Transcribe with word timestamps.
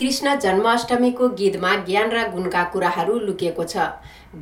कृष्ण 0.00 0.34
जन्माष्टमीको 0.40 1.28
गीतमा 1.38 1.74
ज्ञान 1.86 2.10
र 2.10 2.20
गुणका 2.30 2.62
कुराहरू 2.72 3.18
लुकिएको 3.18 3.64
छ। 3.64 3.76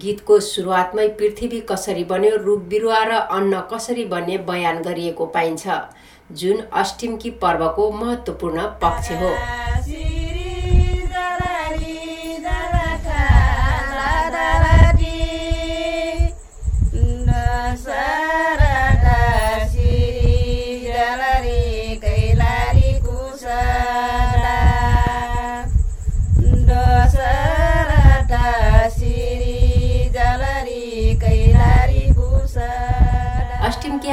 गीतको 0.02 0.38
सुरुवातमै 0.40 1.06
पृथ्वी 1.18 1.60
कसरी 1.70 2.04
बन्यो 2.04 2.36
रुख 2.44 2.60
बिरुवा 2.70 3.00
र 3.04 3.16
अन्न 3.36 3.62
कसरी 3.72 4.04
बन्ने 4.04 4.36
बयान 4.50 4.78
गरिएको 4.82 5.26
पाइन्छ। 5.34 5.66
जुन 6.32 6.60
अष्टमी 6.74 7.30
पर्वको 7.42 7.90
महत्त्वपूर्ण 7.92 8.66
पक्ष 8.82 9.10
हो। 9.18 9.30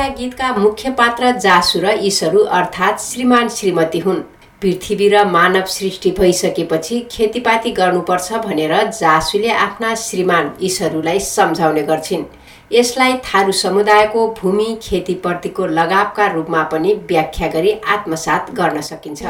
गीतका 0.09 0.55
मुख्य 0.57 0.89
पात्र 0.91 1.31
जासु 1.39 1.79
र 1.79 1.97
ईशहरू 2.01 2.39
अर्थात् 2.39 3.01
श्रीमान 3.01 3.49
श्रीमती 3.49 3.99
हुन्। 3.99 4.21
पृथ्वी 4.61 5.07
र 5.09 5.25
मानव 5.25 5.65
सृष्टि 5.67 6.11
भइसकेपछि 6.11 6.99
खेतीपाती 7.11 7.71
गर्नुपर्छ 7.71 8.33
भनेर 8.45 8.73
जासुले 8.91 9.49
आफ्ना 9.49 9.95
श्रीमान 9.95 10.51
ईशहरूलाई 10.61 11.19
सम्झाउने 11.19 11.83
गर्छिन्। 11.83 12.23
यसलाई 12.71 13.13
थारू 13.25 13.51
समुदायको 13.51 14.27
भूमि 14.41 14.77
खेतीप्रतिको 14.83 15.65
लगावका 15.65 16.25
रूपमा 16.27 16.63
पनि 16.63 16.93
व्याख्या 16.93 17.47
गरी 17.47 17.71
आत्मसात 17.87 18.51
गर्न 18.51 18.81
सकिन्छ। 18.81 19.21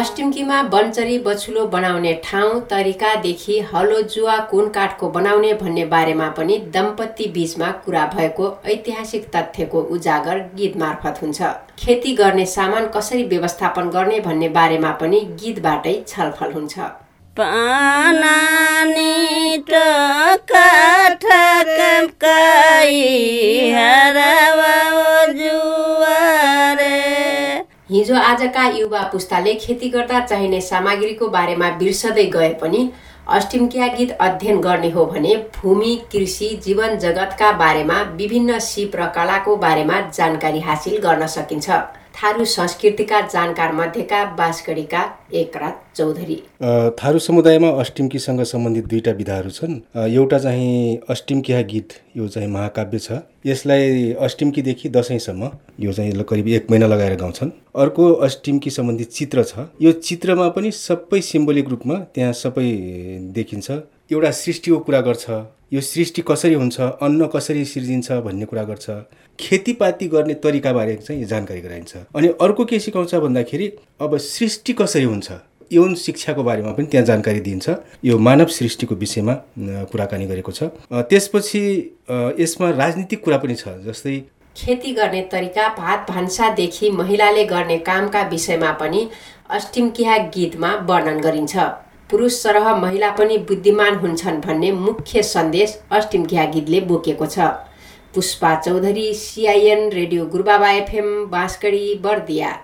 अष्टमकीमा 0.00 0.62
बनचरी 0.62 1.18
बछुलो 1.18 1.64
बनाउने 1.66 2.12
ठाउँ 2.24 2.60
तरिकादेखि 2.70 3.58
हलो 3.74 4.00
जुवा 4.14 4.36
कुन 4.50 4.68
काठको 4.68 5.08
बनाउने 5.10 5.52
भन्ने 5.54 5.84
बारेमा 5.84 6.28
पनि 6.38 6.56
दम्पति 6.74 7.26
बीचमा 7.34 7.68
कुरा 7.84 8.04
भएको 8.14 8.46
ऐतिहासिक 8.66 9.28
तथ्यको 9.36 9.82
उजागर 9.94 10.38
गीत 10.56 10.76
मार्फत 10.76 11.22
हुन्छ। 11.22 11.42
खेती 11.78 12.14
गर्ने 12.14 12.46
सामान 12.46 12.84
कसरी 12.96 13.22
व्यवस्थापन 13.24 13.90
गर्ने 13.90 14.20
भन्ने 14.20 14.48
बारेमा 14.48 14.90
पनि 15.00 15.20
गीतबाटै 15.42 15.94
छलफल 16.08 16.52
हुन्छ। 16.52 16.78
हिजो 27.90 28.14
आजका 28.16 28.66
युवा 28.68 29.02
पुस्ताले 29.12 29.54
खेती 29.54 29.88
गर्दा 29.88 30.20
चाहिने 30.26 30.60
सामग्रीको 30.60 31.28
बारेमा 31.28 31.70
बिर्सदै 31.78 32.24
गए 32.34 32.52
पनि 32.62 32.80
अष्टमकिया 33.36 33.86
गीत 33.96 34.10
अध्ययन 34.20 34.60
गर्ने 34.60 34.90
हो 34.90 35.04
भने 35.06 35.36
भूमि 35.56 35.94
कृषि 36.12 36.48
जीवन 36.64 36.98
जगतका 36.98 37.52
बारेमा 37.62 37.98
विभिन्न 38.18 38.58
सिप 38.68 38.96
र 38.96 39.06
कलाको 39.16 39.56
बारेमा 39.56 40.00
जानकारी 40.10 40.60
हासिल 40.60 40.96
गर्न 40.98 41.26
सकिन्छ। 41.36 41.68
थारू 42.14 42.44
संस्कृतिका 42.44 43.20
जानकार 43.26 43.72
मध्येका 43.72 44.24
बासगढीका 44.36 45.02
एकरात 45.32 45.82
चौधरी। 45.96 46.34
थारू 46.98 47.18
समुदायमा 47.18 47.68
अष्टिम्कीसँग 47.80 48.42
सम्बन्धित 48.42 48.86
दुईवटा 48.86 49.10
विधाहरू 49.10 49.50
छन्। 49.50 49.74
एउटा 49.98 50.38
चाहिँ 50.38 50.98
अष्टिम्किया 51.10 51.60
गीत 51.62 51.92
यो 52.16 52.28
चाहिँ 52.28 52.48
महाकाव्य 52.48 52.98
छ। 52.98 53.18
यसलाई 53.46 54.12
अष्टिम्कीदेखि 54.20 54.88
दसैँसम्म 54.88 55.50
यो 55.80 55.92
चाहिँ 55.92 56.24
करिब 56.24 56.48
एक 56.48 56.70
महिना 56.70 56.86
लगाएर 56.86 57.16
गाउँछन्। 57.16 57.50
अर्को 57.76 58.12
अष्टिम्की 58.26 58.70
सम्बन्धित 58.70 59.10
चित्र 59.10 59.44
छ। 59.44 59.66
यो 59.82 59.92
चित्रमा 59.92 60.48
पनि 60.48 60.70
सबै 60.70 61.20
सिम्बोलिक 61.20 61.68
रूपमा 61.68 61.94
त्यहाँ 62.14 62.32
सबै 62.32 62.68
देखिन्छ। 63.32 63.70
एउटा 64.12 64.30
सृष्टिको 64.30 64.78
कुरा 64.78 65.00
गर्छ। 65.00 65.30
यो 65.72 65.80
सृष्टि 65.80 66.22
कसरी 66.28 66.54
हुन्छ 66.54 66.80
अन्न 66.80 67.26
कसरी 67.34 67.64
सिर्जिन्छ 67.64 68.12
भन्ने 68.22 68.44
कुरा 68.44 68.62
गर्छ। 68.64 68.90
खेतीपाती 69.38 70.06
गर्ने 70.08 70.34
तरिकाबारे 70.42 70.94
चाहिँ 70.96 71.24
जानकारी 71.24 71.60
गराइन्छ। 71.60 71.96
अनि 72.16 72.28
अर्को 72.42 72.64
के 72.64 72.78
सिकाउँछ 72.78 73.14
भन्दाखेरि 73.14 73.72
अब 74.02 74.16
सृष्टि 74.18 74.72
कसरी 74.72 75.04
हुन्छ 75.04 75.30
यौन 75.72 75.94
शिक्षाको 75.94 76.42
बारेमा 76.42 76.72
पनि 76.72 76.86
त्यहाँ 76.86 77.06
जानकारी 77.06 77.40
दिन्छ 77.40 77.70
यो 78.04 78.18
मानव 78.18 78.46
सृष्टिको 78.50 78.94
विषयमा 78.94 79.34
कुराकानी 79.92 80.26
गरेको 80.26 80.52
छ। 80.52 80.62
त्यसपछि 80.90 81.62
यसमा 82.40 82.70
राजनीतिक 82.70 83.22
कुरा 83.24 83.38
पनि 83.38 83.54
छ 83.54 83.76
जस्तै 83.86 84.18
खेती 84.56 84.92
गर्ने 84.92 85.20
तरिका 85.32 85.68
भात 85.76 86.10
भान्सादेखि 86.10 86.90
महिलाले 86.92 87.44
गर्ने 87.44 87.78
कामका 87.86 88.22
विषयमा 88.28 88.72
पनि 88.80 89.08
अष्टिमकिहा 89.50 90.16
गीतमा 90.34 90.74
वर्णन 90.90 91.20
गरिन्छ। 91.20 91.56
पुरुष 92.10 92.32
सरह 92.32 92.74
महिला 92.76 93.10
पनि 93.10 93.38
बुद्धिमान 93.48 93.94
हुन्छन् 93.96 94.40
भन्ने 94.40 94.72
मुख्य 94.72 95.22
सन्देश 95.22 95.78
अष्टिमकिहा 95.92 96.44
गीतले 96.44 96.80
बोकेको 96.80 97.26
छ। 97.26 97.38
Pushpa 98.14 98.54
Chaudhary 98.60 99.12
CIN 99.14 99.90
radio 99.90 100.26
Gurubaba 100.26 100.70
FM 100.70 101.08
Banskadi 101.26 101.94
Bardiya. 102.02 102.60